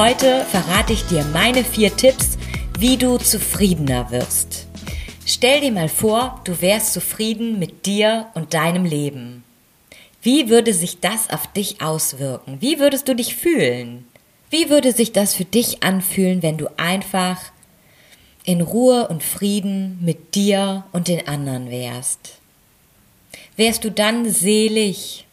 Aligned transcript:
Heute 0.00 0.46
verrate 0.46 0.94
ich 0.94 1.04
dir 1.04 1.26
meine 1.26 1.62
vier 1.62 1.94
Tipps, 1.94 2.38
wie 2.78 2.96
du 2.96 3.18
zufriedener 3.18 4.10
wirst. 4.10 4.66
Stell 5.26 5.60
dir 5.60 5.72
mal 5.72 5.90
vor, 5.90 6.40
du 6.44 6.62
wärst 6.62 6.94
zufrieden 6.94 7.58
mit 7.58 7.84
dir 7.84 8.28
und 8.32 8.54
deinem 8.54 8.86
Leben. 8.86 9.44
Wie 10.22 10.48
würde 10.48 10.72
sich 10.72 11.00
das 11.00 11.28
auf 11.28 11.52
dich 11.52 11.82
auswirken? 11.82 12.62
Wie 12.62 12.78
würdest 12.78 13.08
du 13.08 13.14
dich 13.14 13.36
fühlen? 13.36 14.06
Wie 14.48 14.70
würde 14.70 14.92
sich 14.92 15.12
das 15.12 15.34
für 15.34 15.44
dich 15.44 15.82
anfühlen, 15.82 16.42
wenn 16.42 16.56
du 16.56 16.68
einfach 16.78 17.38
in 18.44 18.62
Ruhe 18.62 19.06
und 19.08 19.22
Frieden 19.22 19.98
mit 20.00 20.34
dir 20.34 20.84
und 20.92 21.08
den 21.08 21.28
anderen 21.28 21.70
wärst? 21.70 22.38
Wärst 23.56 23.84
du 23.84 23.90
dann 23.90 24.30
selig 24.30 25.26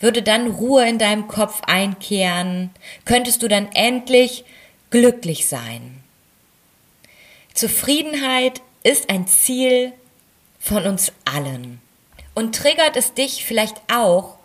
würde 0.00 0.22
dann 0.22 0.48
Ruhe 0.48 0.88
in 0.88 0.98
deinem 0.98 1.28
Kopf 1.28 1.62
einkehren, 1.66 2.70
könntest 3.04 3.42
du 3.42 3.48
dann 3.48 3.70
endlich 3.72 4.44
glücklich 4.90 5.48
sein. 5.48 6.02
Zufriedenheit 7.54 8.62
ist 8.84 9.10
ein 9.10 9.26
Ziel 9.26 9.92
von 10.60 10.86
uns 10.86 11.12
allen. 11.24 11.80
Und 12.34 12.54
triggert 12.54 12.96
es 12.96 13.14
dich 13.14 13.44
vielleicht 13.44 13.76
auch, 13.92 14.38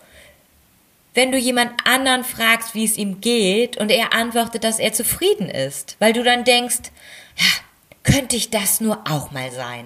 wenn 1.14 1.32
du 1.32 1.38
jemand 1.38 1.72
anderen 1.86 2.23
fragst, 2.23 2.73
wie 2.73 2.86
es 2.86 2.98
ihm 2.98 3.22
geht, 3.22 3.78
und 3.78 3.92
er 3.92 4.14
antwortet, 4.14 4.64
dass 4.64 4.80
er 4.80 4.94
zufrieden 4.94 5.48
ist, 5.48 5.95
weil 6.00 6.14
du 6.14 6.23
dann 6.23 6.44
denkst, 6.44 6.92
ja, 7.38 7.45
könnte 8.02 8.36
ich 8.36 8.50
das 8.50 8.82
nur 8.82 9.04
auch 9.08 9.32
mal 9.32 9.52
sein? 9.52 9.86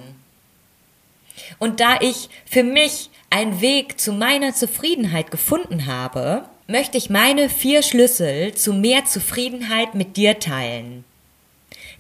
Und 1.60 1.80
da 1.80 2.00
ich 2.02 2.30
für 2.46 2.64
mich 2.64 3.10
einen 3.30 3.62
Weg 3.62 4.00
zu 4.00 4.14
meiner 4.14 4.54
Zufriedenheit 4.54 5.32
gefunden 5.32 5.86
habe, 5.86 6.50
möchte 6.68 6.98
ich 6.98 7.10
meine 7.10 7.50
vier 7.50 7.82
Schlüssel 7.82 8.54
zu 8.54 8.74
mehr 8.74 9.06
Zufriedenheit 9.06 9.96
mit 9.96 10.18
dir 10.18 10.40
teilen. 10.40 11.06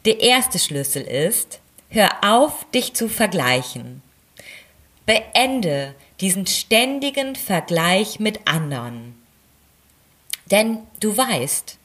Der 0.05 0.19
erste 0.19 0.59
Schlüssel 0.59 1.03
ist, 1.03 1.59
hör 1.89 2.09
auf, 2.23 2.65
dich 2.71 2.93
zu 2.93 3.09
vergleichen. 3.09 4.01
Beende 5.05 5.95
diesen 6.19 6.47
ständigen 6.47 7.35
Vergleich 7.35 8.19
mit 8.19 8.47
anderen. 8.47 9.15
Denn 10.51 10.79
du 10.99 11.15
weißt, 11.15 11.77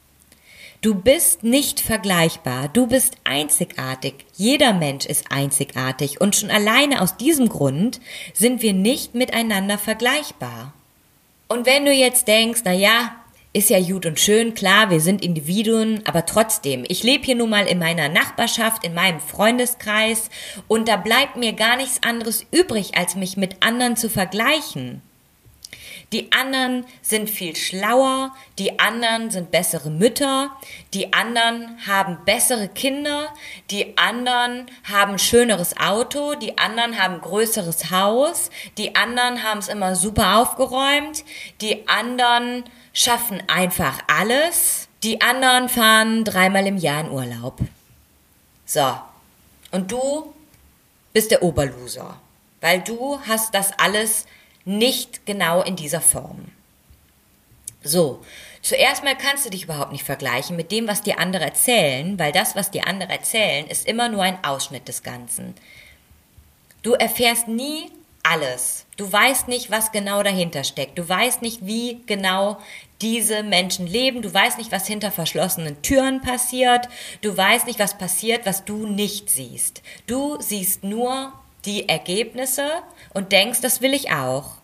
Du 0.83 0.95
bist 0.95 1.43
nicht 1.43 1.79
vergleichbar, 1.79 2.67
du 2.67 2.87
bist 2.87 3.15
einzigartig. 3.23 4.25
Jeder 4.35 4.73
Mensch 4.73 5.05
ist 5.05 5.31
einzigartig 5.31 6.19
und 6.19 6.35
schon 6.35 6.51
alleine 6.51 7.01
aus 7.01 7.15
diesem 7.15 7.47
Grund 7.47 8.01
sind 8.33 8.61
wir 8.61 8.73
nicht 8.73 9.15
miteinander 9.15 9.77
vergleichbar. 9.77 10.73
Und 11.47 11.65
wenn 11.65 11.85
du 11.85 11.93
jetzt 11.93 12.27
denkst, 12.27 12.63
na 12.65 12.73
ja, 12.73 13.15
ist 13.53 13.69
ja 13.69 13.79
gut 13.79 14.05
und 14.05 14.19
schön, 14.19 14.55
klar, 14.55 14.89
wir 14.89 14.99
sind 14.99 15.23
Individuen, 15.23 16.01
aber 16.05 16.25
trotzdem, 16.25 16.83
ich 16.89 17.01
lebe 17.01 17.23
hier 17.23 17.35
nun 17.35 17.51
mal 17.51 17.65
in 17.65 17.79
meiner 17.79 18.09
Nachbarschaft, 18.09 18.83
in 18.83 18.93
meinem 18.93 19.21
Freundeskreis 19.21 20.29
und 20.67 20.89
da 20.89 20.97
bleibt 20.97 21.37
mir 21.37 21.53
gar 21.53 21.77
nichts 21.77 22.03
anderes 22.03 22.45
übrig, 22.51 22.97
als 22.97 23.15
mich 23.15 23.37
mit 23.37 23.63
anderen 23.63 23.95
zu 23.95 24.09
vergleichen. 24.09 25.01
Die 26.13 26.31
anderen 26.31 26.85
sind 27.01 27.27
viel 27.27 27.55
schlauer, 27.55 28.35
die 28.59 28.77
anderen 28.77 29.31
sind 29.31 29.49
bessere 29.49 29.89
Mütter, 29.89 30.51
die 30.93 31.11
anderen 31.11 31.79
haben 31.87 32.19
bessere 32.23 32.67
Kinder, 32.67 33.33
die 33.71 33.97
anderen 33.97 34.67
haben 34.83 35.17
schöneres 35.17 35.75
Auto, 35.75 36.35
die 36.35 36.59
anderen 36.59 37.01
haben 37.01 37.19
größeres 37.19 37.89
Haus, 37.89 38.51
die 38.77 38.95
anderen 38.95 39.41
haben 39.41 39.57
es 39.57 39.69
immer 39.69 39.95
super 39.95 40.37
aufgeräumt, 40.37 41.25
die 41.61 41.87
anderen 41.87 42.65
schaffen 42.93 43.41
einfach 43.47 43.97
alles, 44.05 44.87
die 45.01 45.19
anderen 45.19 45.67
fahren 45.67 46.23
dreimal 46.25 46.67
im 46.67 46.77
Jahr 46.77 47.01
in 47.01 47.09
Urlaub. 47.09 47.57
So. 48.67 48.93
Und 49.71 49.91
du 49.91 50.31
bist 51.11 51.31
der 51.31 51.41
Oberloser, 51.41 52.19
weil 52.61 52.81
du 52.81 53.19
hast 53.25 53.55
das 53.55 53.71
alles 53.79 54.27
nicht 54.65 55.25
genau 55.25 55.61
in 55.61 55.75
dieser 55.75 56.01
Form. 56.01 56.51
So, 57.83 58.23
zuerst 58.61 59.03
mal 59.03 59.17
kannst 59.17 59.45
du 59.45 59.49
dich 59.49 59.63
überhaupt 59.63 59.91
nicht 59.91 60.05
vergleichen 60.05 60.55
mit 60.55 60.71
dem, 60.71 60.87
was 60.87 61.01
die 61.01 61.17
andere 61.17 61.43
erzählen, 61.43 62.17
weil 62.17 62.31
das, 62.31 62.55
was 62.55 62.71
die 62.71 62.81
andere 62.81 63.11
erzählen, 63.11 63.67
ist 63.67 63.87
immer 63.87 64.07
nur 64.07 64.23
ein 64.23 64.43
Ausschnitt 64.43 64.87
des 64.87 65.03
Ganzen. 65.03 65.53
Du 66.81 66.93
erfährst 66.93 67.47
nie 67.47 67.91
alles. 68.23 68.85
Du 68.95 69.11
weißt 69.11 69.49
nicht, 69.49 69.69
was 69.69 69.91
genau 69.91 70.23
dahinter 70.23 70.63
steckt. 70.63 70.97
Du 70.97 71.07
weißt 71.07 71.41
nicht, 71.41 71.65
wie 71.65 72.01
genau 72.05 72.57
diese 73.01 73.43
Menschen 73.43 73.85
leben. 73.85 74.21
Du 74.21 74.33
weißt 74.33 74.57
nicht, 74.57 74.71
was 74.71 74.87
hinter 74.87 75.11
verschlossenen 75.11 75.81
Türen 75.81 76.21
passiert. 76.21 76.87
Du 77.21 77.35
weißt 77.35 77.67
nicht, 77.67 77.79
was 77.79 77.97
passiert, 77.97 78.45
was 78.45 78.63
du 78.63 78.87
nicht 78.87 79.29
siehst. 79.29 79.81
Du 80.07 80.37
siehst 80.39 80.85
nur 80.85 81.33
die 81.65 81.87
Ergebnisse 81.89 82.81
und 83.13 83.31
denkst, 83.31 83.61
das 83.61 83.81
will 83.81 83.93
ich 83.93 84.11
auch. 84.11 84.55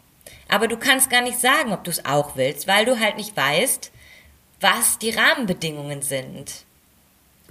Aber 0.48 0.68
du 0.68 0.78
kannst 0.78 1.10
gar 1.10 1.22
nicht 1.22 1.40
sagen, 1.40 1.72
ob 1.74 1.84
du 1.84 1.92
es 1.92 2.06
auch 2.06 2.36
willst, 2.36 2.68
weil 2.68 2.86
du 2.86 3.00
halt 3.00 3.18
nicht 3.18 3.36
weißt, 3.38 3.92
was 4.60 4.98
die 5.00 5.12
Rahmenbedingungen 5.12 6.02
sind. 6.02 6.66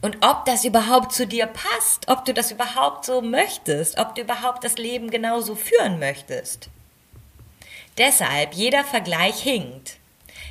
Und 0.00 0.24
ob 0.24 0.44
das 0.44 0.64
überhaupt 0.64 1.12
zu 1.12 1.26
dir 1.26 1.46
passt, 1.46 2.08
ob 2.08 2.24
du 2.24 2.32
das 2.32 2.52
überhaupt 2.52 3.04
so 3.04 3.20
möchtest, 3.20 3.98
ob 3.98 4.14
du 4.14 4.22
überhaupt 4.22 4.62
das 4.62 4.78
Leben 4.78 5.10
genauso 5.10 5.56
führen 5.56 5.98
möchtest. 5.98 6.68
Deshalb, 7.96 8.54
jeder 8.54 8.84
Vergleich 8.84 9.42
hinkt. 9.42 9.96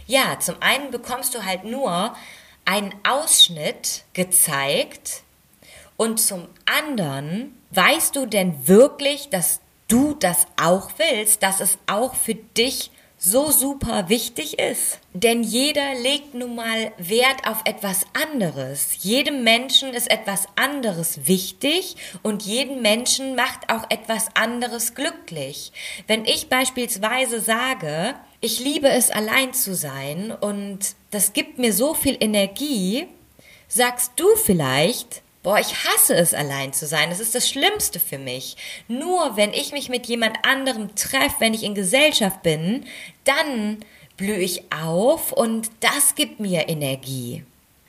Ja, 0.06 0.40
zum 0.40 0.62
einen 0.62 0.92
bekommst 0.92 1.34
du 1.34 1.46
halt 1.46 1.64
nur 1.64 2.16
einen 2.66 2.94
Ausschnitt 3.08 4.04
gezeigt 4.14 5.24
und 5.96 6.20
zum 6.20 6.48
anderen 6.66 7.57
Weißt 7.72 8.16
du 8.16 8.26
denn 8.26 8.68
wirklich, 8.68 9.30
dass 9.30 9.60
du 9.88 10.14
das 10.14 10.48
auch 10.62 10.92
willst, 10.98 11.44
dass 11.44 11.60
es 11.60 11.78
auch 11.88 12.16
für 12.16 12.36
dich 12.36 12.92
so 13.20 13.50
super 13.50 14.10
wichtig 14.10 14.60
ist. 14.60 15.00
Denn 15.14 15.42
jeder 15.42 15.96
legt 15.96 16.36
nun 16.36 16.56
mal 16.56 16.92
Wert 16.98 17.48
auf 17.48 17.62
etwas 17.66 18.06
anderes. 18.14 19.04
Jedem 19.04 19.44
Menschen 19.44 19.94
ist 19.94 20.12
etwas 20.12 20.46
anderes 20.56 21.28
wichtig 21.28 21.96
und 22.22 22.44
jeden 22.44 22.82
Menschen 22.82 23.36
macht 23.36 23.70
auch 23.70 23.90
etwas 23.90 24.28
anderes 24.36 24.94
glücklich. 24.94 25.72
Wenn 26.06 26.26
ich 26.26 26.48
beispielsweise 26.48 27.42
sage, 27.42 28.14
ich 28.40 28.60
liebe 28.60 28.90
es 28.90 29.10
allein 29.10 29.52
zu 29.54 29.74
sein 29.74 30.32
und 30.32 30.80
das 31.10 31.34
gibt 31.34 31.58
mir 31.58 31.74
so 31.74 31.96
viel 31.96 32.18
Energie, 32.20 33.08
sagst 33.68 34.12
du 34.18 34.28
vielleicht, 34.36 35.24
Boah, 35.44 35.60
ich 35.60 35.86
hasse 35.86 36.16
es, 36.16 36.34
allein 36.34 36.74
zu 36.74 36.88
sein. 36.88 37.10
Das 37.10 37.20
ist 37.20 37.36
das 37.36 37.50
Schlimmste 37.50 38.00
für 38.00 38.18
mich. 38.18 38.58
Nur 38.88 39.38
wenn 39.38 39.54
ich 39.54 39.72
mich 39.72 39.90
mit 39.90 40.08
jemand 40.08 40.38
anderem 40.46 40.96
treffe, 40.96 41.36
wenn 41.40 41.54
ich 41.54 41.64
in 41.64 41.76
Gesellschaft 41.76 42.44
bin, 42.44 42.86
dann 43.24 43.80
blühe 44.18 44.40
ich 44.40 44.64
auf 44.72 45.32
und 45.32 45.70
das 45.80 46.16
gibt 46.16 46.40
mir 46.40 46.68
Energie. 46.68 47.44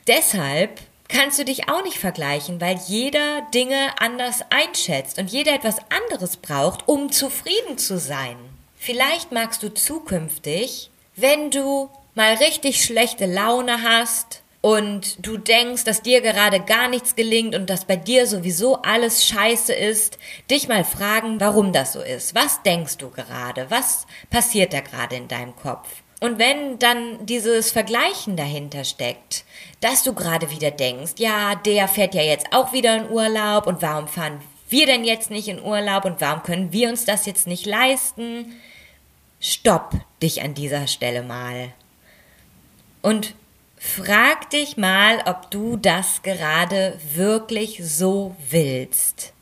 Deshalb 0.07 0.79
kannst 1.09 1.39
du 1.39 1.43
dich 1.43 1.69
auch 1.69 1.83
nicht 1.83 1.97
vergleichen, 1.97 2.61
weil 2.61 2.79
jeder 2.87 3.41
Dinge 3.53 3.99
anders 3.99 4.43
einschätzt 4.51 5.17
und 5.17 5.29
jeder 5.29 5.53
etwas 5.53 5.77
anderes 5.89 6.37
braucht, 6.37 6.87
um 6.87 7.11
zufrieden 7.11 7.77
zu 7.77 7.97
sein. 7.97 8.37
Vielleicht 8.77 9.31
magst 9.31 9.61
du 9.63 9.73
zukünftig, 9.73 10.91
wenn 11.15 11.51
du 11.51 11.89
mal 12.15 12.35
richtig 12.35 12.83
schlechte 12.83 13.25
Laune 13.25 13.81
hast, 13.83 14.41
und 14.61 15.25
du 15.25 15.37
denkst, 15.37 15.85
dass 15.85 16.01
dir 16.01 16.21
gerade 16.21 16.59
gar 16.59 16.89
nichts 16.89 17.15
gelingt 17.15 17.55
und 17.55 17.69
dass 17.69 17.85
bei 17.85 17.95
dir 17.95 18.27
sowieso 18.27 18.81
alles 18.81 19.25
scheiße 19.25 19.73
ist, 19.73 20.17
dich 20.51 20.67
mal 20.67 20.83
fragen, 20.83 21.39
warum 21.39 21.71
das 21.71 21.93
so 21.93 22.01
ist. 22.01 22.35
Was 22.35 22.61
denkst 22.63 22.97
du 22.97 23.09
gerade? 23.09 23.67
Was 23.69 24.05
passiert 24.29 24.73
da 24.73 24.81
gerade 24.81 25.15
in 25.15 25.29
deinem 25.29 25.55
Kopf? 25.55 25.87
Und 26.19 26.37
wenn 26.37 26.77
dann 26.79 27.25
dieses 27.25 27.71
Vergleichen 27.71 28.35
dahinter 28.35 28.83
steckt, 28.83 29.45
dass 29.79 30.03
du 30.03 30.13
gerade 30.13 30.51
wieder 30.51 30.71
denkst, 30.71 31.13
ja, 31.17 31.55
der 31.55 31.87
fährt 31.87 32.13
ja 32.13 32.21
jetzt 32.21 32.47
auch 32.51 32.73
wieder 32.73 32.97
in 32.97 33.09
Urlaub 33.09 33.67
und 33.67 33.81
warum 33.81 34.09
fahren 34.09 34.41
wir 34.67 34.85
denn 34.85 35.05
jetzt 35.05 35.31
nicht 35.31 35.47
in 35.47 35.63
Urlaub 35.63 36.03
und 36.03 36.19
warum 36.19 36.43
können 36.43 36.73
wir 36.73 36.89
uns 36.89 37.05
das 37.05 37.25
jetzt 37.25 37.47
nicht 37.47 37.65
leisten? 37.65 38.59
Stopp 39.39 39.93
dich 40.21 40.41
an 40.41 40.53
dieser 40.53 40.87
Stelle 40.87 41.23
mal. 41.23 41.69
Und 43.01 43.33
frag 43.79 44.49
dich 44.49 44.77
mal, 44.77 45.23
ob 45.25 45.49
du 45.49 45.77
das 45.77 46.21
gerade 46.21 46.99
wirklich 47.15 47.81
so 47.83 48.35
willst. 48.49 49.33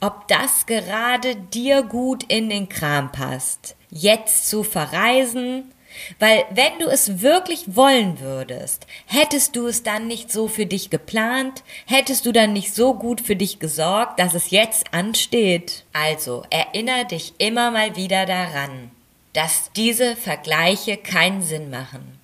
Ob 0.00 0.28
das 0.28 0.64
gerade 0.66 1.36
dir 1.36 1.82
gut 1.82 2.22
in 2.24 2.48
den 2.48 2.68
Kram 2.68 3.12
passt. 3.12 3.76
Jetzt 3.90 4.48
zu 4.48 4.62
verreisen, 4.62 5.72
weil 6.20 6.44
wenn 6.50 6.78
du 6.78 6.86
es 6.86 7.20
wirklich 7.20 7.76
wollen 7.76 8.20
würdest, 8.20 8.86
hättest 9.06 9.56
du 9.56 9.66
es 9.66 9.82
dann 9.82 10.06
nicht 10.06 10.30
so 10.30 10.46
für 10.46 10.66
dich 10.66 10.88
geplant, 10.90 11.64
hättest 11.86 12.24
du 12.24 12.32
dann 12.32 12.52
nicht 12.52 12.74
so 12.74 12.94
gut 12.94 13.20
für 13.20 13.36
dich 13.36 13.58
gesorgt, 13.58 14.20
dass 14.20 14.34
es 14.34 14.50
jetzt 14.50 14.94
ansteht. 14.94 15.84
Also 15.92 16.44
erinnere 16.50 17.06
dich 17.06 17.34
immer 17.38 17.72
mal 17.72 17.96
wieder 17.96 18.24
daran, 18.24 18.92
dass 19.32 19.72
diese 19.74 20.14
Vergleiche 20.14 20.96
keinen 20.96 21.42
Sinn 21.42 21.70
machen. 21.70 22.19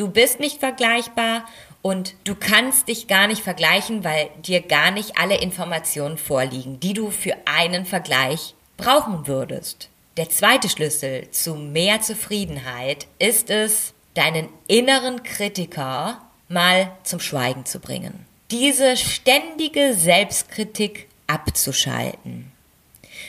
Du 0.00 0.08
bist 0.08 0.40
nicht 0.40 0.60
vergleichbar 0.60 1.44
und 1.82 2.14
du 2.24 2.34
kannst 2.34 2.88
dich 2.88 3.06
gar 3.06 3.26
nicht 3.26 3.42
vergleichen, 3.42 4.02
weil 4.02 4.30
dir 4.38 4.62
gar 4.62 4.90
nicht 4.90 5.18
alle 5.18 5.36
Informationen 5.36 6.16
vorliegen, 6.16 6.80
die 6.80 6.94
du 6.94 7.10
für 7.10 7.34
einen 7.44 7.84
Vergleich 7.84 8.54
brauchen 8.78 9.26
würdest. 9.26 9.90
Der 10.16 10.30
zweite 10.30 10.70
Schlüssel 10.70 11.30
zu 11.32 11.54
mehr 11.54 12.00
Zufriedenheit 12.00 13.08
ist 13.18 13.50
es, 13.50 13.92
deinen 14.14 14.48
inneren 14.68 15.22
Kritiker 15.22 16.22
mal 16.48 16.90
zum 17.02 17.20
Schweigen 17.20 17.66
zu 17.66 17.78
bringen. 17.78 18.24
Diese 18.50 18.96
ständige 18.96 19.92
Selbstkritik 19.92 21.08
abzuschalten. 21.26 22.50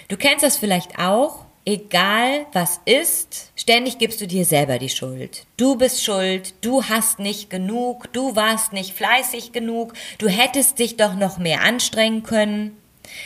Du 0.08 0.16
kennst 0.16 0.46
das 0.46 0.56
vielleicht 0.56 1.00
auch, 1.00 1.44
egal 1.72 2.46
was 2.52 2.82
ist, 2.84 3.52
ständig 3.56 3.98
gibst 3.98 4.20
du 4.20 4.28
dir 4.28 4.44
selber 4.44 4.78
die 4.78 4.90
Schuld. 4.90 5.46
Du 5.56 5.78
bist 5.78 6.04
schuld, 6.04 6.54
du 6.62 6.84
hast 6.84 7.20
nicht 7.20 7.50
genug, 7.50 8.12
du 8.12 8.36
warst 8.36 8.74
nicht 8.74 8.94
fleißig 8.94 9.54
genug, 9.54 9.94
du 10.18 10.28
hättest 10.28 10.80
dich 10.80 10.98
doch 10.98 11.16
noch 11.16 11.38
mehr 11.38 11.62
anstrengen 11.62 12.24
können. 12.24 12.78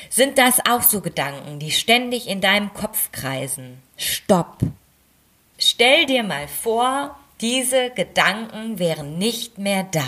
Sind 0.10 0.38
das 0.38 0.60
auch 0.70 0.84
so 0.84 1.02
Gedanken, 1.02 1.60
die 1.60 1.72
ständig 1.72 2.28
in 2.28 2.40
deinem 2.40 2.74
Kopf 2.74 3.12
kreisen? 3.12 3.82
Stopp. 3.98 4.60
Stell 5.58 6.06
dir 6.06 6.24
mal 6.24 6.48
vor, 6.48 7.18
diese 7.42 7.90
Gedanken 7.90 8.78
wären 8.78 9.18
nicht 9.18 9.58
mehr 9.58 9.88
da. 9.92 10.08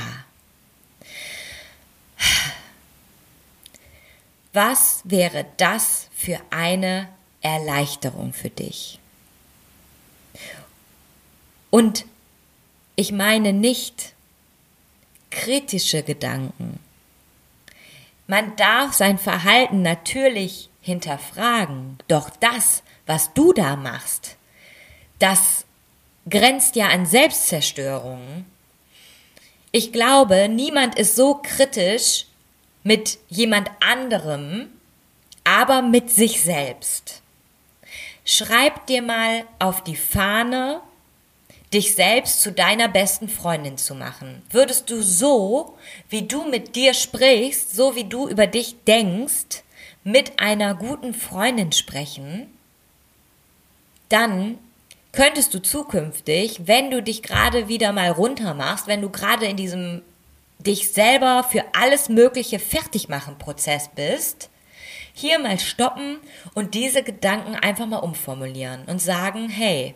Was 4.54 5.02
wäre 5.06 5.46
das 5.58 6.10
für 6.16 6.40
eine 6.50 7.10
Erleichterung 7.42 8.34
für 8.34 8.50
dich? 8.50 9.00
Und 11.70 12.06
ich 12.96 13.12
meine 13.12 13.54
nicht 13.54 14.14
kritische 15.30 16.04
Gedanken, 16.04 16.80
man 18.28 18.56
darf 18.58 18.94
sein 18.94 19.18
Verhalten 19.18 19.82
natürlich 19.82 20.70
hinterfragen, 20.82 21.98
doch 22.08 22.30
das, 22.30 22.84
was 23.06 23.34
du 23.34 23.54
da 23.54 23.76
machst, 23.76 24.36
das 25.20 25.66
grenzt 26.30 26.76
ja 26.76 26.90
an 26.90 27.06
Selbstzerstörung. 27.06 28.46
Ich 29.72 29.92
glaube, 29.94 30.50
niemand 30.50 30.98
ist 30.98 31.16
so 31.16 31.40
kritisch 31.42 32.26
mit 32.84 33.18
jemand 33.30 33.70
anderem, 33.80 34.70
aber 35.44 35.82
mit 35.82 36.10
sich 36.10 36.42
selbst. 36.42 37.22
Schreib 38.30 38.86
dir 38.88 39.02
mal 39.02 39.46
auf 39.58 39.86
die 39.86 39.96
Fahne, 39.96 40.82
dich 41.74 41.96
selbst 41.96 42.42
zu 42.42 42.52
deiner 42.52 42.90
besten 42.90 43.30
Freundin 43.30 43.78
zu 43.78 43.96
machen. 43.96 44.42
Würdest 44.50 44.90
du 44.90 45.02
so, 45.02 45.78
wie 46.10 46.24
du 46.24 46.44
mit 46.44 46.76
dir 46.76 46.94
sprichst, 46.94 47.74
so 47.74 47.96
wie 47.96 48.04
du 48.04 48.28
über 48.28 48.46
dich 48.46 48.84
denkst, 48.86 49.64
mit 50.04 50.42
einer 50.42 50.76
guten 50.76 51.14
Freundin 51.14 51.72
sprechen, 51.72 52.48
dann 54.10 54.58
könntest 55.14 55.54
du 55.54 55.62
zukünftig, 55.62 56.68
wenn 56.68 56.92
du 56.92 57.02
dich 57.02 57.24
gerade 57.24 57.70
wieder 57.70 57.94
mal 57.94 58.12
runter 58.12 58.54
machst, 58.54 58.88
wenn 58.88 59.02
du 59.02 59.10
gerade 59.10 59.46
in 59.46 59.56
diesem 59.56 60.02
dich 60.60 60.92
selber 60.92 61.46
für 61.50 61.64
alles 61.74 62.10
Mögliche 62.10 62.60
fertig 62.60 63.08
machen 63.08 63.38
Prozess 63.38 63.90
bist, 63.96 64.50
hier 65.18 65.40
mal 65.40 65.58
stoppen 65.58 66.20
und 66.54 66.76
diese 66.76 67.02
Gedanken 67.02 67.56
einfach 67.56 67.88
mal 67.88 67.98
umformulieren 67.98 68.84
und 68.86 69.02
sagen, 69.02 69.50
hey, 69.50 69.96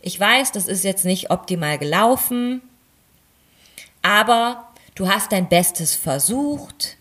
ich 0.00 0.18
weiß, 0.18 0.50
das 0.50 0.66
ist 0.66 0.82
jetzt 0.82 1.04
nicht 1.04 1.30
optimal 1.30 1.78
gelaufen, 1.78 2.60
aber 4.02 4.68
du 4.96 5.08
hast 5.08 5.30
dein 5.30 5.48
Bestes 5.48 5.94
versucht, 5.94 6.96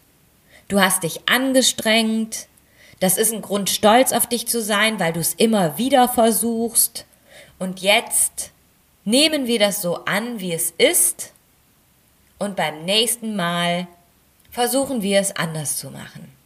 du 0.67 0.79
hast 0.79 1.01
dich 1.01 1.27
angestrengt, 1.27 2.47
das 2.99 3.17
ist 3.17 3.33
ein 3.33 3.41
Grund, 3.41 3.71
stolz 3.71 4.11
auf 4.11 4.27
dich 4.27 4.47
zu 4.47 4.61
sein, 4.61 4.99
weil 4.99 5.13
du 5.13 5.19
es 5.19 5.33
immer 5.33 5.79
wieder 5.79 6.07
versuchst. 6.07 7.05
Und 7.57 7.79
jetzt 7.81 8.51
nehmen 9.03 9.47
wir 9.47 9.57
das 9.57 9.81
so 9.81 10.05
an, 10.05 10.39
wie 10.39 10.53
es 10.53 10.71
ist, 10.77 11.33
und 12.37 12.55
beim 12.55 12.85
nächsten 12.85 13.35
Mal 13.35 13.87
versuchen 14.51 15.01
wir 15.01 15.19
es 15.19 15.35
anders 15.35 15.77
zu 15.77 15.89
machen. 15.89 16.40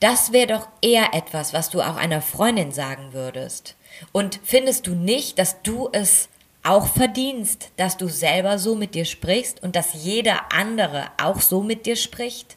Das 0.00 0.32
wäre 0.32 0.46
doch 0.46 0.68
eher 0.80 1.12
etwas, 1.12 1.52
was 1.52 1.68
du 1.68 1.82
auch 1.82 1.96
einer 1.96 2.22
Freundin 2.22 2.72
sagen 2.72 3.12
würdest. 3.12 3.76
Und 4.12 4.40
findest 4.42 4.86
du 4.86 4.94
nicht, 4.94 5.38
dass 5.38 5.62
du 5.62 5.90
es 5.92 6.28
auch 6.62 6.86
verdienst, 6.86 7.70
dass 7.76 7.96
du 7.96 8.08
selber 8.08 8.58
so 8.58 8.74
mit 8.74 8.94
dir 8.94 9.04
sprichst 9.04 9.62
und 9.62 9.76
dass 9.76 9.92
jeder 9.92 10.52
andere 10.52 11.06
auch 11.22 11.40
so 11.40 11.62
mit 11.62 11.86
dir 11.86 11.96
spricht? 11.96 12.56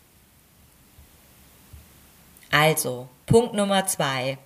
Also, 2.51 3.09
Punkt 3.25 3.53
Nummer 3.53 3.85
zwei. 3.87 4.37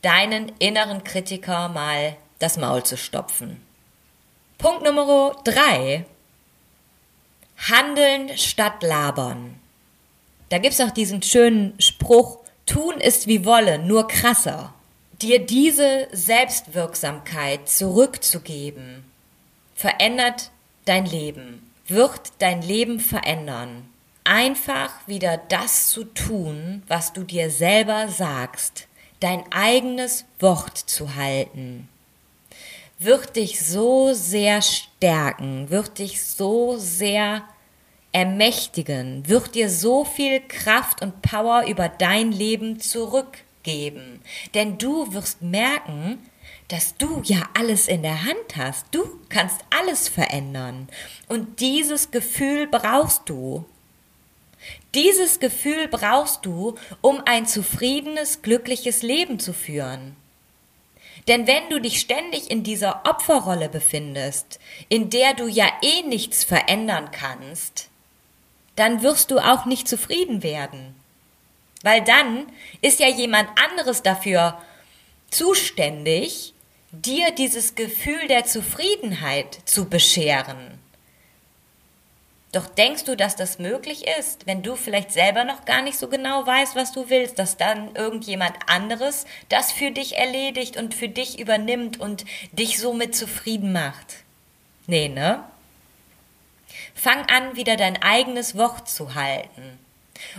Deinen 0.00 0.52
inneren 0.58 1.04
Kritiker 1.04 1.68
mal 1.68 2.16
das 2.38 2.56
Maul 2.56 2.82
zu 2.84 2.96
stopfen. 2.96 3.60
Punkt 4.58 4.84
Nummer 4.84 5.36
drei. 5.44 6.04
Handeln 7.56 8.36
statt 8.36 8.82
labern. 8.82 9.60
Da 10.54 10.58
gibt's 10.58 10.80
auch 10.80 10.92
diesen 10.92 11.20
schönen 11.20 11.74
Spruch, 11.80 12.38
tun 12.64 13.00
ist 13.00 13.26
wie 13.26 13.44
wollen, 13.44 13.88
nur 13.88 14.06
krasser 14.06 14.72
dir 15.20 15.44
diese 15.44 16.06
Selbstwirksamkeit 16.12 17.68
zurückzugeben, 17.68 19.02
verändert 19.74 20.52
dein 20.84 21.06
Leben, 21.06 21.68
wird 21.88 22.20
dein 22.38 22.62
Leben 22.62 23.00
verändern. 23.00 23.88
Einfach 24.22 24.92
wieder 25.08 25.38
das 25.48 25.88
zu 25.88 26.04
tun, 26.04 26.84
was 26.86 27.12
du 27.12 27.24
dir 27.24 27.50
selber 27.50 28.06
sagst, 28.06 28.86
dein 29.18 29.42
eigenes 29.50 30.24
Wort 30.38 30.78
zu 30.78 31.16
halten, 31.16 31.88
wird 33.00 33.34
dich 33.34 33.66
so 33.66 34.12
sehr 34.12 34.62
stärken, 34.62 35.70
wird 35.70 35.98
dich 35.98 36.22
so 36.22 36.76
sehr 36.78 37.42
ermächtigen, 38.14 39.28
wird 39.28 39.54
dir 39.54 39.68
so 39.68 40.04
viel 40.04 40.40
Kraft 40.40 41.02
und 41.02 41.20
Power 41.20 41.66
über 41.66 41.88
dein 41.88 42.32
Leben 42.32 42.80
zurück 42.80 43.38
geben. 43.64 44.22
Denn 44.54 44.78
du 44.78 45.12
wirst 45.12 45.42
merken, 45.42 46.18
dass 46.68 46.96
du 46.96 47.20
ja 47.24 47.42
alles 47.54 47.88
in 47.88 48.02
der 48.02 48.24
Hand 48.24 48.56
hast. 48.56 48.86
Du 48.92 49.04
kannst 49.28 49.60
alles 49.68 50.08
verändern. 50.08 50.88
Und 51.28 51.60
dieses 51.60 52.10
Gefühl 52.10 52.68
brauchst 52.68 53.28
du. 53.28 53.64
Dieses 54.94 55.40
Gefühl 55.40 55.88
brauchst 55.88 56.46
du, 56.46 56.76
um 57.00 57.20
ein 57.26 57.46
zufriedenes, 57.46 58.42
glückliches 58.42 59.02
Leben 59.02 59.38
zu 59.40 59.52
führen. 59.52 60.16
Denn 61.26 61.46
wenn 61.46 61.68
du 61.68 61.80
dich 61.80 62.00
ständig 62.00 62.50
in 62.50 62.62
dieser 62.62 63.02
Opferrolle 63.06 63.68
befindest, 63.68 64.60
in 64.88 65.10
der 65.10 65.34
du 65.34 65.48
ja 65.48 65.66
eh 65.82 66.02
nichts 66.02 66.44
verändern 66.44 67.10
kannst, 67.10 67.88
dann 68.76 69.02
wirst 69.02 69.30
du 69.30 69.38
auch 69.38 69.64
nicht 69.64 69.88
zufrieden 69.88 70.42
werden. 70.42 70.94
Weil 71.82 72.02
dann 72.02 72.46
ist 72.80 73.00
ja 73.00 73.08
jemand 73.08 73.48
anderes 73.62 74.02
dafür 74.02 74.58
zuständig, 75.30 76.54
dir 76.90 77.30
dieses 77.32 77.74
Gefühl 77.74 78.28
der 78.28 78.44
Zufriedenheit 78.44 79.58
zu 79.64 79.88
bescheren. 79.88 80.78
Doch 82.52 82.66
denkst 82.68 83.04
du, 83.04 83.16
dass 83.16 83.34
das 83.34 83.58
möglich 83.58 84.04
ist, 84.16 84.46
wenn 84.46 84.62
du 84.62 84.76
vielleicht 84.76 85.10
selber 85.10 85.42
noch 85.42 85.64
gar 85.64 85.82
nicht 85.82 85.98
so 85.98 86.06
genau 86.06 86.46
weißt, 86.46 86.76
was 86.76 86.92
du 86.92 87.10
willst, 87.10 87.40
dass 87.40 87.56
dann 87.56 87.96
irgendjemand 87.96 88.54
anderes 88.68 89.26
das 89.48 89.72
für 89.72 89.90
dich 89.90 90.16
erledigt 90.16 90.76
und 90.76 90.94
für 90.94 91.08
dich 91.08 91.40
übernimmt 91.40 91.98
und 91.98 92.24
dich 92.52 92.78
somit 92.78 93.16
zufrieden 93.16 93.72
macht? 93.72 94.18
Nee, 94.86 95.08
ne? 95.08 95.42
Fang 96.94 97.26
an, 97.28 97.56
wieder 97.56 97.76
dein 97.76 98.00
eigenes 98.02 98.56
Wort 98.56 98.88
zu 98.88 99.14
halten. 99.14 99.78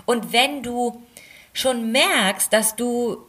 Und 0.06 0.32
wenn 0.34 0.64
du 0.64 1.04
schon 1.54 1.92
merkst, 1.92 2.52
dass 2.52 2.76
du 2.76 3.26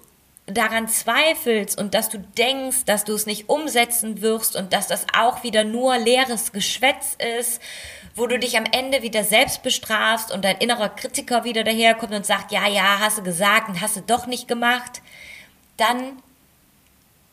daran 0.46 0.88
zweifelst 0.88 1.78
und 1.78 1.94
dass 1.94 2.08
du 2.08 2.18
denkst, 2.18 2.84
dass 2.84 3.04
du 3.04 3.14
es 3.14 3.26
nicht 3.26 3.48
umsetzen 3.48 4.22
wirst 4.22 4.54
und 4.54 4.72
dass 4.72 4.86
das 4.86 5.06
auch 5.16 5.42
wieder 5.42 5.64
nur 5.64 5.98
leeres 5.98 6.52
Geschwätz 6.52 7.16
ist, 7.40 7.60
wo 8.14 8.26
du 8.26 8.38
dich 8.38 8.56
am 8.56 8.64
Ende 8.64 9.02
wieder 9.02 9.24
selbst 9.24 9.62
bestrafst 9.62 10.30
und 10.32 10.44
dein 10.44 10.58
innerer 10.58 10.88
Kritiker 10.88 11.44
wieder 11.44 11.64
daherkommt 11.64 12.14
und 12.14 12.24
sagt, 12.24 12.52
ja, 12.52 12.66
ja, 12.68 13.00
hast 13.00 13.18
du 13.18 13.22
gesagt 13.22 13.68
und 13.68 13.80
hast 13.80 13.96
du 13.96 14.00
doch 14.00 14.26
nicht 14.26 14.46
gemacht, 14.46 15.02
dann 15.76 16.22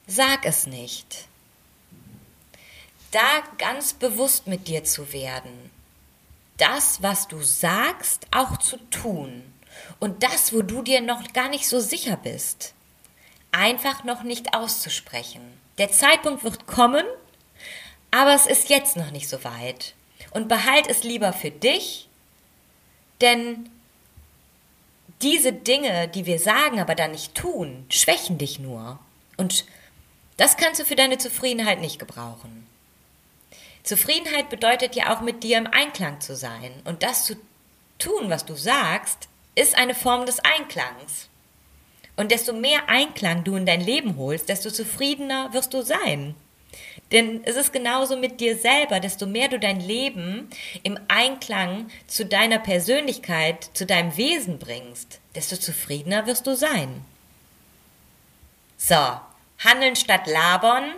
sag 0.07 0.45
es 0.45 0.65
nicht. 0.65 1.27
Da 3.11 3.43
ganz 3.59 3.93
bewusst 3.93 4.47
mit 4.47 4.67
dir 4.67 4.83
zu 4.83 5.13
werden, 5.13 5.69
das, 6.57 7.01
was 7.01 7.27
du 7.27 7.41
sagst, 7.41 8.27
auch 8.31 8.57
zu 8.57 8.77
tun 8.89 9.43
und 9.99 10.23
das, 10.23 10.53
wo 10.53 10.61
du 10.61 10.81
dir 10.81 11.01
noch 11.01 11.33
gar 11.33 11.49
nicht 11.49 11.67
so 11.67 11.79
sicher 11.79 12.17
bist 12.17 12.73
einfach 13.53 14.03
noch 14.03 14.23
nicht 14.23 14.53
auszusprechen. 14.53 15.41
Der 15.77 15.91
Zeitpunkt 15.91 16.43
wird 16.43 16.67
kommen, 16.67 17.05
aber 18.11 18.33
es 18.33 18.45
ist 18.45 18.69
jetzt 18.69 18.97
noch 18.97 19.11
nicht 19.11 19.29
so 19.29 19.43
weit. 19.45 19.93
Und 20.31 20.49
behalt 20.49 20.87
es 20.87 21.03
lieber 21.03 21.31
für 21.31 21.51
dich, 21.51 22.09
denn 23.21 23.69
diese 25.21 25.53
Dinge, 25.53 26.09
die 26.09 26.25
wir 26.25 26.39
sagen, 26.39 26.79
aber 26.79 26.95
dann 26.95 27.11
nicht 27.11 27.35
tun, 27.35 27.85
schwächen 27.89 28.37
dich 28.37 28.59
nur. 28.59 28.99
Und 29.37 29.65
das 30.37 30.57
kannst 30.57 30.81
du 30.81 30.85
für 30.85 30.95
deine 30.95 31.17
Zufriedenheit 31.17 31.79
nicht 31.79 31.99
gebrauchen. 31.99 32.67
Zufriedenheit 33.83 34.49
bedeutet 34.49 34.95
ja 34.95 35.13
auch 35.13 35.21
mit 35.21 35.43
dir 35.43 35.57
im 35.57 35.67
Einklang 35.67 36.21
zu 36.21 36.35
sein. 36.35 36.71
Und 36.85 37.03
das 37.03 37.25
zu 37.25 37.35
tun, 37.99 38.29
was 38.29 38.45
du 38.45 38.55
sagst, 38.55 39.27
ist 39.55 39.77
eine 39.77 39.95
Form 39.95 40.25
des 40.25 40.39
Einklangs. 40.39 41.29
Und 42.15 42.31
desto 42.31 42.53
mehr 42.53 42.87
Einklang 42.87 43.43
du 43.43 43.55
in 43.55 43.65
dein 43.65 43.81
Leben 43.81 44.17
holst, 44.17 44.49
desto 44.49 44.69
zufriedener 44.69 45.53
wirst 45.53 45.73
du 45.73 45.81
sein. 45.81 46.35
Denn 47.11 47.43
es 47.43 47.55
ist 47.55 47.73
genauso 47.73 48.17
mit 48.17 48.39
dir 48.39 48.57
selber, 48.57 48.99
desto 48.99 49.25
mehr 49.25 49.47
du 49.47 49.59
dein 49.59 49.79
Leben 49.79 50.49
im 50.81 50.99
Einklang 51.07 51.89
zu 52.07 52.25
deiner 52.25 52.59
Persönlichkeit, 52.59 53.69
zu 53.73 53.85
deinem 53.85 54.15
Wesen 54.17 54.57
bringst, 54.57 55.19
desto 55.35 55.57
zufriedener 55.57 56.25
wirst 56.25 56.47
du 56.47 56.55
sein. 56.55 57.05
So, 58.77 59.19
handeln 59.59 59.95
statt 59.95 60.27
labern. 60.27 60.95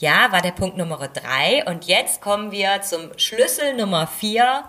Ja, 0.00 0.32
war 0.32 0.40
der 0.40 0.52
Punkt 0.52 0.78
Nummer 0.78 1.08
drei. 1.08 1.62
Und 1.66 1.84
jetzt 1.84 2.22
kommen 2.22 2.50
wir 2.50 2.80
zum 2.80 3.16
Schlüssel 3.18 3.76
Nummer 3.76 4.06
vier 4.06 4.64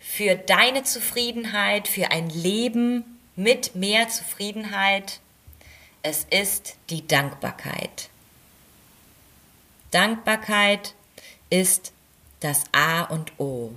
für 0.00 0.36
deine 0.36 0.84
Zufriedenheit, 0.84 1.86
für 1.86 2.10
ein 2.10 2.30
Leben 2.30 3.20
mit 3.36 3.76
mehr 3.76 4.08
Zufriedenheit. 4.08 5.20
Es 6.02 6.26
ist 6.30 6.76
die 6.88 7.06
Dankbarkeit. 7.06 8.08
Dankbarkeit 9.90 10.94
ist 11.50 11.92
das 12.40 12.64
A 12.72 13.02
und 13.02 13.38
O. 13.38 13.72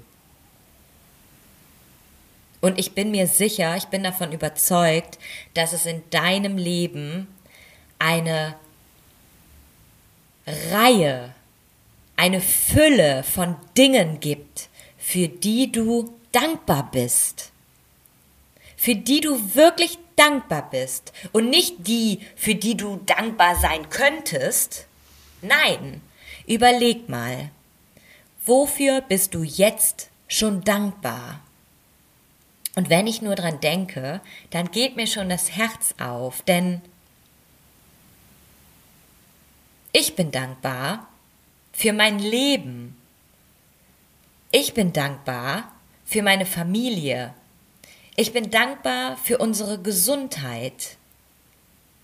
Und 2.62 2.80
ich 2.80 2.94
bin 2.94 3.12
mir 3.12 3.28
sicher, 3.28 3.76
ich 3.76 3.88
bin 3.88 4.04
davon 4.04 4.32
überzeugt, 4.32 5.20
dass 5.54 5.74
es 5.74 5.86
in 5.86 6.02
deinem 6.12 6.58
Leben 6.58 7.28
eine 8.00 8.56
Reihe, 10.48 11.34
eine 12.16 12.42
Fülle 12.42 13.24
von 13.24 13.56
Dingen 13.78 14.20
gibt, 14.20 14.70
für 14.98 15.28
die 15.28 15.72
du 15.72 16.14
dankbar 16.32 16.90
bist 16.92 17.52
für 18.86 18.94
die 18.94 19.20
du 19.20 19.56
wirklich 19.56 19.98
dankbar 20.16 20.70
bist 20.70 21.12
und 21.32 21.50
nicht 21.50 21.88
die, 21.88 22.20
für 22.36 22.54
die 22.54 22.78
du 22.78 22.98
dankbar 23.08 23.56
sein 23.56 23.90
könntest. 23.90 24.86
Nein, 25.42 26.02
überleg 26.46 27.10
mal, 27.10 27.50
wofür 28.46 29.02
bist 29.02 29.34
du 29.34 29.42
jetzt 29.42 30.10
schon 30.28 30.64
dankbar? 30.64 31.42
Und 32.76 32.92
wenn 32.92 33.08
ich 33.08 33.24
nur 33.24 33.34
dran 33.34 33.60
denke, 33.60 34.22
dann 34.52 34.70
geht 34.70 34.96
mir 34.96 35.08
schon 35.08 35.30
das 35.30 35.52
Herz 35.58 35.96
auf, 36.00 36.44
denn 36.44 36.82
ich 39.96 40.18
bin 40.18 40.30
dankbar 40.30 41.08
für 41.72 41.94
mein 41.94 42.20
Leben. 42.20 42.98
Ich 44.52 44.74
bin 44.74 44.92
dankbar 44.92 45.72
für 46.04 46.22
meine 46.22 46.46
Familie, 46.46 47.34
ich 48.18 48.34
bin 48.34 48.50
dankbar 48.50 49.18
für 49.18 49.38
unsere 49.38 49.82
Gesundheit. 49.82 50.98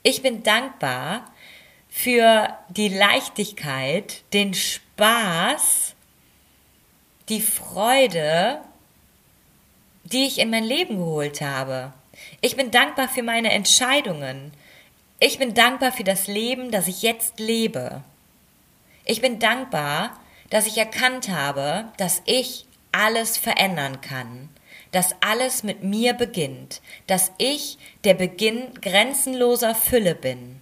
Ich 0.03 0.21
bin 0.21 0.41
dankbar 0.43 1.29
für 1.89 2.57
die 2.69 2.88
Leichtigkeit, 2.88 4.24
den 4.33 4.53
Spaß, 4.53 5.95
die 7.27 7.41
Freude, 7.41 8.62
die 10.03 10.27
ich 10.27 10.39
in 10.39 10.50
mein 10.50 10.63
Leben 10.63 10.98
geholt 10.98 11.41
habe. 11.41 11.93
Ich 12.39 12.55
bin 12.55 12.71
dankbar 12.71 13.10
für 13.10 13.24
meine 13.24 13.51
Entscheidungen. 13.51 14.53
Ich 15.21 15.39
bin 15.39 15.53
dankbar 15.53 15.93
für 15.93 16.03
das 16.03 16.27
Leben, 16.27 16.71
das 16.71 16.87
ich 16.87 17.01
jetzt 17.01 17.39
lebe. 17.39 18.03
Ich 19.05 19.21
bin 19.21 19.39
dankbar, 19.39 20.19
dass 20.49 20.67
ich 20.67 20.77
erkannt 20.77 21.29
habe, 21.29 21.85
dass 21.95 22.21
ich 22.25 22.65
alles 22.91 23.37
verändern 23.37 24.01
kann 24.01 24.49
dass 24.91 25.15
alles 25.21 25.63
mit 25.63 25.83
mir 25.83 26.13
beginnt, 26.13 26.81
dass 27.07 27.31
ich 27.37 27.77
der 28.03 28.13
Beginn 28.13 28.73
grenzenloser 28.81 29.73
Fülle 29.73 30.15
bin. 30.15 30.61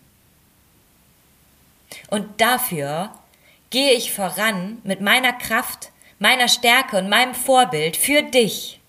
Und 2.09 2.39
dafür 2.39 3.11
gehe 3.71 3.93
ich 3.93 4.13
voran 4.13 4.79
mit 4.83 5.01
meiner 5.01 5.33
Kraft, 5.33 5.91
meiner 6.19 6.47
Stärke 6.47 6.97
und 6.97 7.09
meinem 7.09 7.33
Vorbild 7.33 7.97
für 7.97 8.21
dich, 8.21 8.79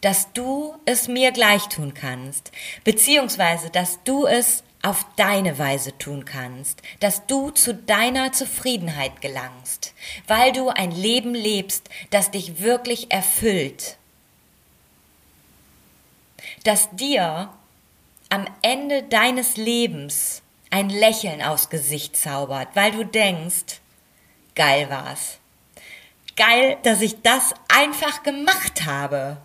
dass 0.00 0.32
du 0.32 0.74
es 0.84 1.08
mir 1.08 1.32
gleich 1.32 1.68
tun 1.68 1.94
kannst, 1.94 2.52
beziehungsweise 2.84 3.70
dass 3.70 4.02
du 4.04 4.26
es 4.26 4.64
auf 4.88 5.06
deine 5.16 5.58
Weise 5.58 5.96
tun 5.98 6.24
kannst, 6.24 6.82
dass 7.00 7.26
du 7.26 7.50
zu 7.50 7.74
deiner 7.74 8.32
Zufriedenheit 8.32 9.20
gelangst, 9.20 9.94
weil 10.26 10.52
du 10.52 10.68
ein 10.68 10.90
Leben 10.90 11.34
lebst, 11.34 11.88
das 12.10 12.30
dich 12.30 12.60
wirklich 12.60 13.10
erfüllt 13.10 13.98
dass 16.64 16.90
dir 16.90 17.50
am 18.28 18.46
Ende 18.62 19.02
deines 19.02 19.56
Lebens 19.56 20.42
ein 20.70 20.90
Lächeln 20.90 21.42
aus 21.42 21.70
Gesicht 21.70 22.16
zaubert, 22.16 22.68
weil 22.74 22.92
du 22.92 23.04
denkst, 23.04 23.80
geil 24.54 24.90
war's. 24.90 25.38
Geil, 26.36 26.76
dass 26.82 27.00
ich 27.00 27.22
das 27.22 27.54
einfach 27.68 28.22
gemacht 28.22 28.84
habe. 28.84 29.38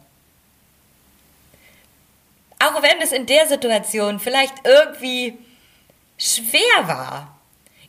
Auch 2.63 2.81
wenn 2.81 3.01
es 3.01 3.11
in 3.11 3.25
der 3.25 3.47
Situation 3.47 4.19
vielleicht 4.19 4.53
irgendwie 4.63 5.37
schwer 6.17 6.87
war, 6.87 7.37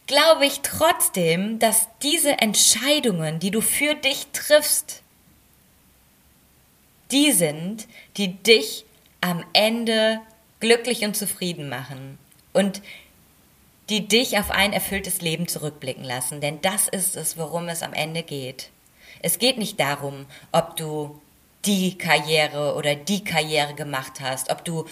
glaube 0.06 0.46
ich 0.46 0.60
trotzdem, 0.62 1.58
dass 1.58 1.88
diese 2.02 2.38
Entscheidungen, 2.38 3.38
die 3.38 3.50
du 3.50 3.60
für 3.60 3.94
dich 3.94 4.26
triffst, 4.32 5.02
die 7.10 7.32
sind, 7.32 7.86
die 8.16 8.34
dich 8.34 8.84
am 9.20 9.44
Ende 9.52 10.20
glücklich 10.60 11.04
und 11.04 11.16
zufrieden 11.16 11.68
machen 11.68 12.18
und 12.52 12.82
die 13.90 14.08
dich 14.08 14.38
auf 14.38 14.50
ein 14.50 14.72
erfülltes 14.72 15.20
Leben 15.20 15.46
zurückblicken 15.46 16.04
lassen. 16.04 16.40
Denn 16.40 16.60
das 16.62 16.88
ist 16.88 17.16
es, 17.16 17.36
worum 17.36 17.68
es 17.68 17.82
am 17.82 17.92
Ende 17.92 18.22
geht. 18.22 18.70
Es 19.20 19.38
geht 19.38 19.58
nicht 19.58 19.78
darum, 19.78 20.26
ob 20.52 20.76
du 20.76 21.20
die 21.66 21.98
Karriere 21.98 22.74
oder 22.74 22.94
die 22.94 23.24
Karriere 23.24 23.74
gemacht 23.74 24.20
hast, 24.20 24.50
ob 24.50 24.64
du 24.64 24.86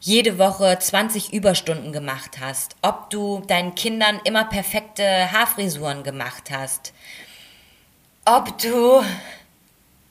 jede 0.00 0.38
Woche 0.38 0.78
20 0.78 1.32
Überstunden 1.32 1.92
gemacht 1.92 2.38
hast, 2.40 2.76
ob 2.82 3.10
du 3.10 3.40
deinen 3.46 3.74
Kindern 3.74 4.20
immer 4.24 4.44
perfekte 4.44 5.30
Haarfrisuren 5.32 6.02
gemacht 6.02 6.50
hast, 6.50 6.92
ob 8.24 8.58
du 8.58 9.02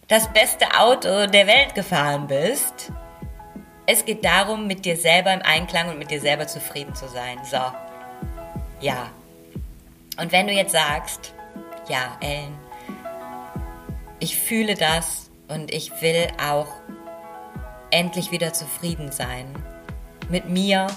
das 0.07 0.31
beste 0.31 0.65
Auto 0.79 1.27
der 1.27 1.47
Welt 1.47 1.75
gefahren 1.75 2.27
bist 2.27 2.91
es 3.85 4.05
geht 4.05 4.23
darum, 4.23 4.67
mit 4.67 4.85
dir 4.85 4.95
selber 4.95 5.33
im 5.33 5.41
Einklang 5.41 5.89
und 5.89 5.97
mit 5.97 6.11
dir 6.11 6.21
selber 6.21 6.47
zufrieden 6.47 6.95
zu 6.95 7.07
sein. 7.07 7.39
So. 7.43 7.61
Ja. 8.79 9.09
Und 10.17 10.31
wenn 10.31 10.47
du 10.47 10.53
jetzt 10.53 10.71
sagst, 10.71 11.33
ja, 11.87 12.17
Ellen, 12.21 12.57
ich 14.19 14.37
fühle 14.37 14.75
das 14.75 15.30
und 15.51 15.73
ich 15.73 16.01
will 16.01 16.27
auch 16.43 16.67
endlich 17.91 18.31
wieder 18.31 18.53
zufrieden 18.53 19.11
sein. 19.11 19.45
Mit 20.29 20.49
mir, 20.49 20.87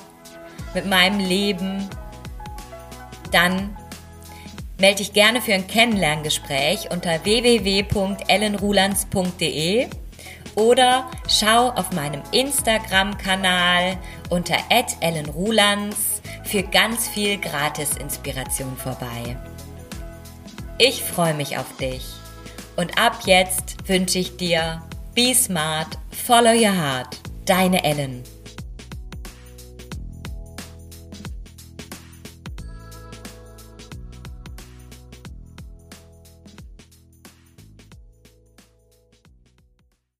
mit 0.74 0.86
meinem 0.86 1.18
Leben, 1.18 1.90
dann 3.32 3.76
melde 4.78 4.98
dich 4.98 5.12
gerne 5.12 5.40
für 5.40 5.54
ein 5.54 5.66
Kennenlerngespräch 5.66 6.90
unter 6.90 7.24
www.ellenrulands.de 7.24 9.88
Oder 10.54 11.10
schau 11.28 11.70
auf 11.70 11.90
meinem 11.92 12.22
Instagram-Kanal 12.30 13.98
unter 14.30 14.56
@ellenrulands 15.00 16.22
für 16.44 16.62
ganz 16.62 17.08
viel 17.08 17.38
Gratis-Inspiration 17.38 18.76
vorbei. 18.76 19.36
Ich 20.78 21.02
freue 21.02 21.34
mich 21.34 21.58
auf 21.58 21.76
dich. 21.76 22.23
Und 22.76 22.98
ab 22.98 23.20
jetzt 23.26 23.88
wünsche 23.88 24.18
ich 24.18 24.36
dir 24.36 24.82
Be 25.14 25.34
Smart, 25.34 25.98
Follow 26.10 26.52
Your 26.52 26.76
Heart. 26.76 27.18
Deine 27.46 27.84
Ellen. 27.84 28.22